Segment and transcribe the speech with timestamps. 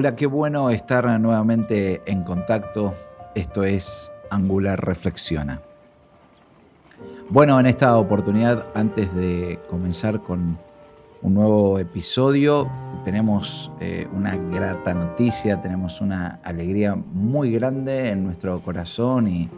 [0.00, 2.94] Hola, qué bueno estar nuevamente en contacto.
[3.34, 5.60] Esto es Angular Reflexiona.
[7.30, 10.56] Bueno, en esta oportunidad, antes de comenzar con
[11.20, 12.70] un nuevo episodio,
[13.02, 19.50] tenemos eh, una grata noticia, tenemos una alegría muy grande en nuestro corazón y,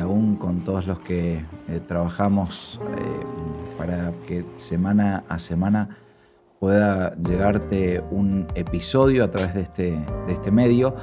[0.00, 5.98] aún con todos los que eh, trabajamos eh, para que semana a semana
[6.60, 9.90] pueda llegarte un episodio a través de este,
[10.26, 10.94] de este medio.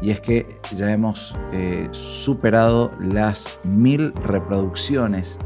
[0.00, 5.38] Y es que ya hemos eh, superado las mil reproducciones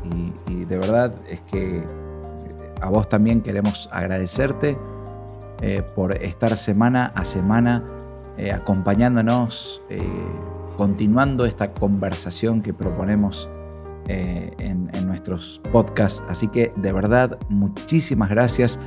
[0.49, 1.83] y, de verdad es que
[2.81, 4.77] a vos también queremos agradecerte
[5.63, 7.85] eh, por estar semana a semana
[8.37, 9.83] eh, acompañándonos,
[10.77, 13.49] continuando esta conversación que proponemos
[14.09, 16.23] en nuestros podcasts.
[16.29, 18.79] Así que de verdad, muchísimas gracias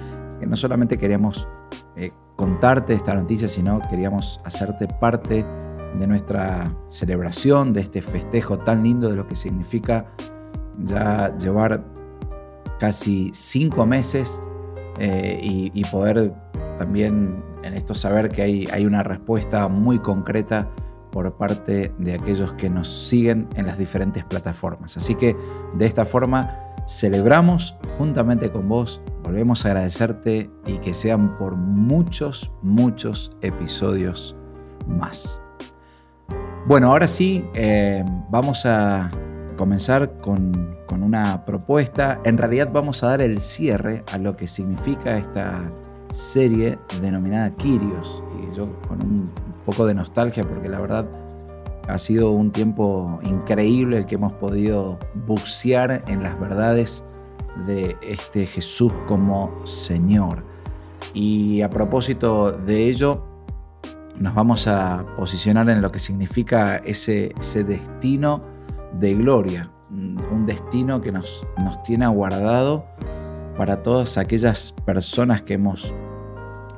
[0.45, 1.47] no solamente queríamos
[1.95, 5.45] eh, contarte esta noticia, sino queríamos hacerte parte
[5.95, 10.05] de nuestra celebración, de este festejo tan lindo de lo que significa
[10.77, 11.83] ya llevar
[12.79, 14.41] casi cinco meses
[14.97, 16.33] eh, y, poder
[16.77, 20.69] también en esto saber que hay una respuesta muy concreta
[21.11, 24.97] por parte de aquellos que nos siguen en las diferentes plataformas.
[24.97, 25.35] Así que
[25.73, 32.51] de esta forma celebramos juntamente con vos, volvemos a agradecerte y que sean por muchos,
[32.61, 34.35] muchos episodios
[34.87, 35.39] más.
[36.65, 39.11] Bueno, ahora sí, eh, vamos a
[39.57, 42.21] comenzar con, con, una propuesta.
[42.23, 45.59] En realidad vamos a dar el cierre a lo que significa esta
[46.11, 48.23] serie denominada Kyrios.
[48.39, 49.31] Y yo con un
[49.65, 51.05] poco de nostalgia porque la verdad
[51.87, 57.03] ha sido un tiempo increíble el que hemos podido bucear en las verdades
[57.65, 60.43] de este Jesús como Señor.
[61.13, 63.23] Y a propósito de ello,
[64.17, 68.41] nos vamos a posicionar en lo que significa ese, ese destino
[68.99, 72.85] de gloria, un destino que nos, nos tiene aguardado
[73.57, 75.93] para todas aquellas personas que hemos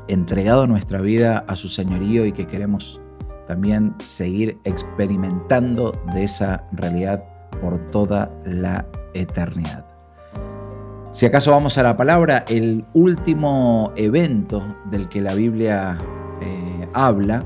[0.07, 3.01] entregado nuestra vida a su señorío y que queremos
[3.47, 7.23] también seguir experimentando de esa realidad
[7.61, 9.92] por toda la eternidad.
[11.13, 15.95] Si acaso vamos a la palabra, el último evento del que la Biblia
[16.41, 17.45] eh, habla,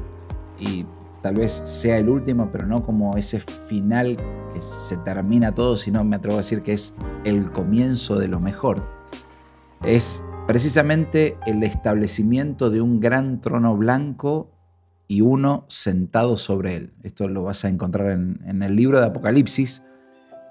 [0.57, 0.85] y
[1.22, 4.16] tal vez sea el último, pero no como ese final
[4.53, 6.95] que se termina todo, sino me atrevo a decir que es
[7.25, 8.88] el comienzo de lo mejor,
[9.84, 14.49] es precisamente el establecimiento de un gran trono blanco
[15.09, 16.94] y uno sentado sobre él.
[17.03, 19.84] Esto lo vas a encontrar en, el libro de Apocalipsis,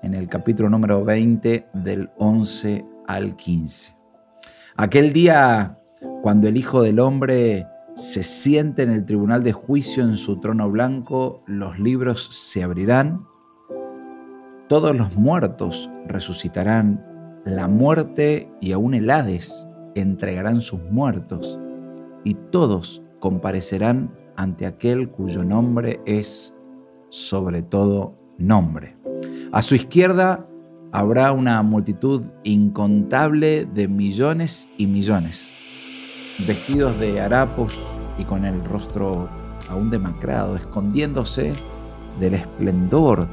[0.02, 3.96] en el capítulo número 20 del 11 al 15.
[4.76, 5.78] Aquel día,
[6.22, 10.70] cuando el Hijo del Hombre se siente en el tribunal de juicio en su trono
[10.70, 13.26] blanco, los libros se abrirán,
[14.68, 17.04] todos los muertos resucitarán,
[17.44, 21.58] la muerte y aún el Hades entregarán sus muertos,
[22.24, 26.56] y todos comparecerán ante aquel cuyo nombre es
[27.08, 28.96] sobre todo nombre.
[29.52, 30.46] A su izquierda
[30.92, 35.54] habrá una multitud incontable de millones y millones,
[36.46, 39.28] vestidos de harapos y con el rostro
[39.68, 41.52] aún demacrado, escondiéndose
[42.20, 43.28] del esplendor,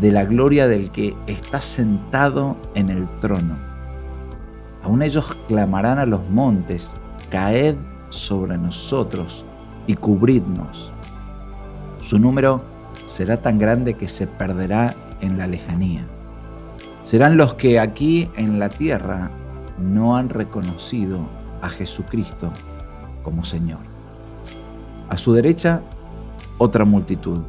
[0.00, 3.56] de la gloria del que está sentado en el trono.
[4.82, 6.96] Aún ellos clamarán a los montes,
[7.30, 7.76] caed
[8.08, 9.44] sobre nosotros
[9.86, 10.92] y cubridnos.
[12.00, 12.62] Su número
[13.06, 16.06] será tan grande que se perderá en la lejanía.
[17.02, 19.30] Serán los que aquí en la tierra
[19.78, 21.28] no han reconocido
[21.60, 22.52] a Jesucristo
[23.22, 23.80] como Señor.
[25.08, 25.82] A su derecha,
[26.58, 27.42] otra multitud,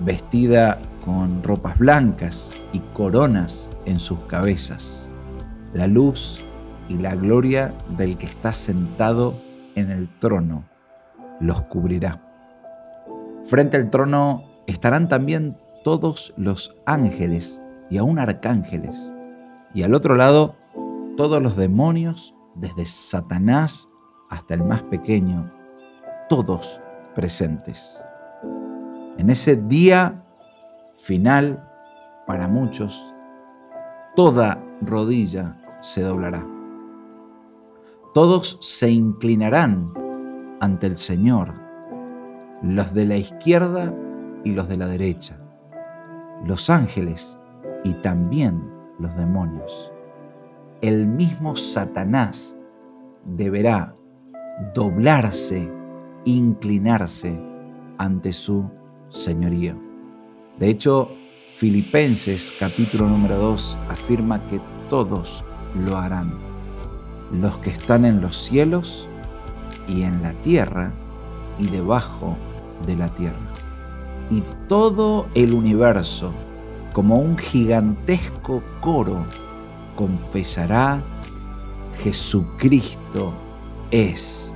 [0.00, 5.10] vestida con ropas blancas y coronas en sus cabezas.
[5.72, 6.42] La luz
[6.88, 9.40] y la gloria del que está sentado
[9.74, 10.64] en el trono
[11.40, 12.20] los cubrirá.
[13.44, 19.14] Frente al trono estarán también todos los ángeles y aún arcángeles.
[19.74, 20.56] Y al otro lado,
[21.16, 23.88] todos los demonios, desde Satanás
[24.30, 25.50] hasta el más pequeño,
[26.28, 26.80] todos
[27.14, 28.04] presentes.
[29.16, 30.24] En ese día
[30.94, 31.64] final,
[32.26, 33.08] para muchos,
[34.14, 36.46] toda rodilla se doblará.
[38.14, 39.92] Todos se inclinarán
[40.60, 41.54] ante el Señor,
[42.62, 43.94] los de la izquierda
[44.44, 45.40] y los de la derecha,
[46.44, 47.38] los ángeles
[47.84, 48.62] y también
[48.98, 49.92] los demonios.
[50.80, 52.56] El mismo Satanás
[53.24, 53.96] deberá
[54.74, 55.70] doblarse,
[56.24, 57.38] inclinarse
[57.98, 58.70] ante su
[59.08, 59.76] señorío.
[60.58, 61.10] De hecho,
[61.48, 65.44] Filipenses capítulo número 2 afirma que todos
[65.74, 66.38] lo harán.
[67.32, 69.08] Los que están en los cielos
[69.86, 70.92] y en la tierra
[71.58, 72.36] y debajo
[72.86, 73.52] de la tierra.
[74.30, 76.32] Y todo el universo,
[76.92, 79.24] como un gigantesco coro,
[79.96, 81.02] confesará
[82.02, 83.32] Jesucristo
[83.90, 84.54] es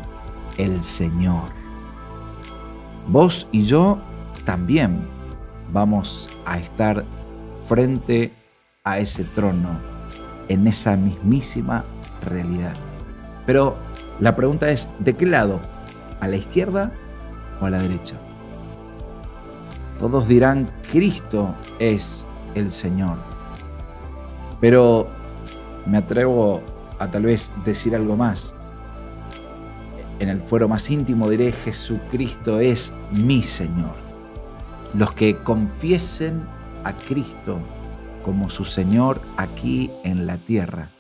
[0.59, 1.51] el Señor.
[3.09, 3.99] Vos y yo
[4.45, 5.05] también
[5.73, 7.05] vamos a estar
[7.67, 8.33] frente
[8.85, 9.71] a ese trono,
[10.49, 11.85] en esa mismísima
[12.25, 12.75] realidad.
[13.47, 13.77] Pero
[14.21, 15.61] la pregunta es, ¿de qué lado?
[16.21, 16.93] ¿A la izquierda
[17.61, 18.17] o a la derecha?
[20.03, 22.27] Todos dirán, Cristo es
[22.57, 23.19] el Señor.
[24.61, 25.07] Pero
[25.87, 26.61] me atrevo
[26.99, 28.53] a tal vez decir algo más.
[30.19, 33.95] En el fuero más íntimo diré, Jesucristo es mi Señor.
[34.93, 36.43] Los que confiesen
[36.83, 37.61] a Cristo
[38.25, 40.91] como su Señor aquí en la tierra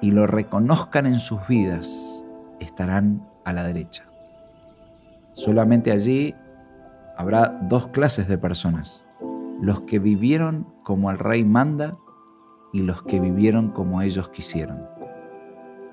[0.00, 2.24] y lo reconozcan en sus vidas,
[2.60, 4.04] estarán a la derecha.
[5.34, 6.34] Solamente allí
[7.16, 9.06] habrá dos clases de personas,
[9.60, 11.96] los que vivieron como el rey manda
[12.72, 14.88] y los que vivieron como ellos quisieron.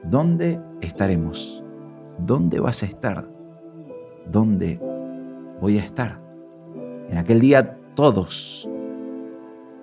[0.03, 1.63] ¿Dónde estaremos?
[2.17, 3.29] ¿Dónde vas a estar?
[4.25, 4.79] ¿Dónde
[5.61, 6.21] voy a estar?
[7.09, 8.69] En aquel día todos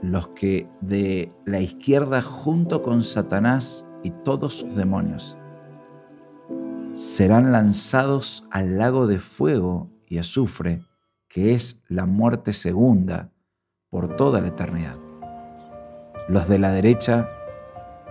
[0.02, 5.36] los que de la izquierda junto con Satanás y todos sus demonios
[6.94, 10.82] serán lanzados al lago de fuego y azufre,
[11.28, 13.30] que es la muerte segunda
[13.90, 14.96] por toda la eternidad.
[16.28, 17.28] Los de la derecha,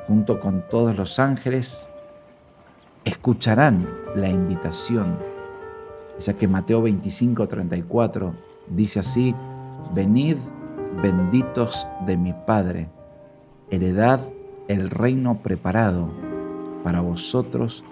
[0.06, 1.92] junto con todos los ángeles,
[3.06, 5.18] escucharán la invitación,
[6.18, 8.36] esa que Mateo 25, 34
[8.70, 9.36] dice así,
[9.94, 10.38] venid
[11.02, 12.90] benditos de mi Padre,
[13.70, 14.20] heredad
[14.68, 16.10] el reino preparado
[16.84, 17.84] para vosotros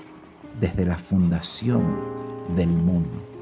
[0.60, 1.83] desde la fundación
[2.56, 3.35] del mundo.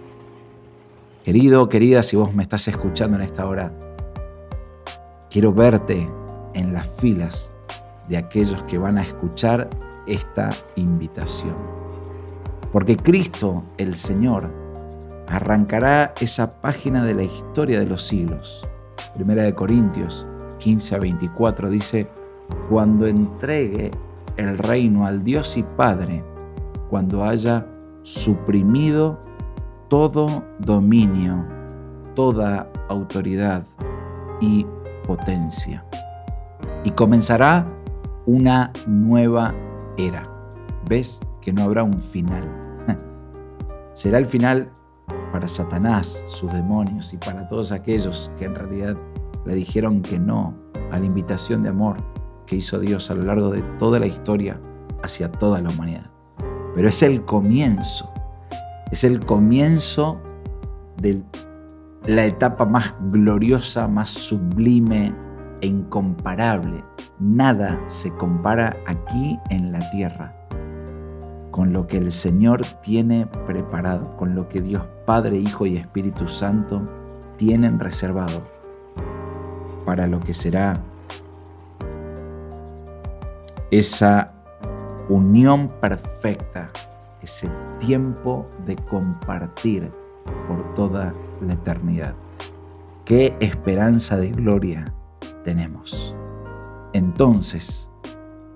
[1.24, 3.72] Querido, querida, si vos me estás escuchando en esta hora,
[5.30, 6.10] quiero verte
[6.54, 7.54] en las filas
[8.10, 9.70] de aquellos que van a escuchar
[10.06, 11.56] esta invitación.
[12.74, 14.52] Porque Cristo, el Señor,
[15.30, 18.68] arrancará esa página de la historia de los siglos.
[19.16, 20.28] Primera de Corintios
[20.60, 22.10] 15 a 24 dice,
[22.70, 23.92] cuando entregue
[24.36, 26.22] el reino al Dios y Padre,
[26.90, 27.66] cuando haya
[28.02, 29.22] suprimido
[29.94, 31.46] todo dominio,
[32.16, 33.64] toda autoridad
[34.42, 34.66] y
[35.06, 35.86] potencia.
[36.84, 37.68] Y comenzará
[38.26, 39.54] una nueva
[39.96, 40.28] era.
[40.90, 42.44] ¿Ves que no habrá un final?
[43.94, 44.72] Será el final
[45.32, 48.98] para Satanás, sus demonios y para todos aquellos que en realidad
[49.46, 50.56] le dijeron que no
[50.92, 51.98] a la invitación de amor
[52.48, 54.60] que hizo Dios a lo largo de toda la historia
[55.04, 56.12] hacia toda la humanidad.
[56.74, 58.12] Pero es el comienzo,
[58.94, 60.22] es el comienzo
[61.02, 61.24] de
[62.06, 65.16] la etapa más gloriosa, más sublime
[65.62, 66.84] e incomparable.
[67.20, 70.36] Nada se compara aquí en la tierra
[71.50, 76.28] con lo que el Señor tiene preparado, con lo que Dios Padre, Hijo y Espíritu
[76.28, 76.88] Santo
[77.36, 78.44] tienen reservado
[79.86, 80.80] para lo que será
[83.72, 84.34] esa
[85.10, 86.70] unión perfecta,
[87.24, 87.50] ese
[87.80, 89.92] tiempo de compartir
[90.48, 92.16] por toda la eternidad.
[93.06, 94.94] Qué esperanza de gloria
[95.44, 96.16] tenemos.
[96.94, 97.90] Entonces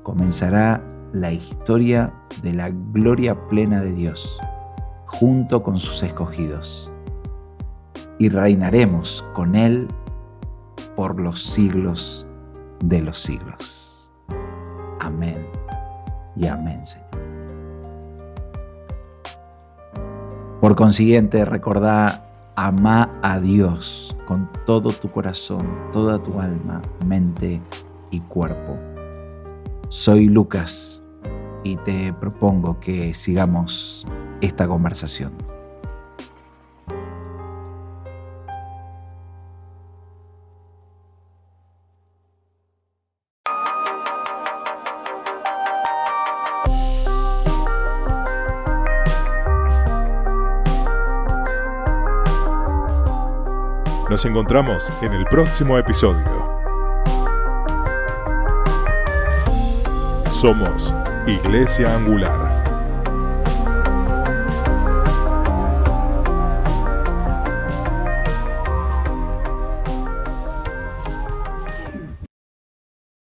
[0.04, 4.40] comenzará la historia de la gloria plena de Dios,
[5.06, 6.92] junto con sus escogidos,
[8.20, 9.88] y reinaremos con Él
[10.96, 12.28] por los siglos
[12.84, 14.12] de los siglos.
[15.00, 15.48] Amén
[16.36, 17.27] y amén, Señor.
[20.62, 27.62] Por consiguiente, recordá, ama a Dios con todo tu corazón, toda tu alma, mente
[28.10, 28.76] y cuerpo.
[29.90, 31.04] Soy Lucas
[31.64, 34.08] y te propongo que sigamos
[34.42, 35.32] esta conversación.
[54.10, 56.24] Nos encontramos en el próximo episodio.
[60.30, 60.96] Somos
[61.28, 62.47] Iglesia Angular.